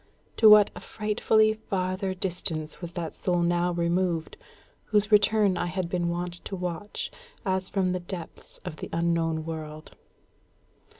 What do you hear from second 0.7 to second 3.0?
a frightfully farther distance was